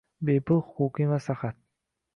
[0.29, 1.63] Bepul huquqiy maslahat